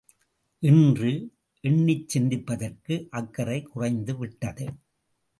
[0.63, 1.11] இன்று,
[1.63, 4.65] எண்ணிச் சிந்திப்பதற்கு அக்கறை குறைந்து விட்டது.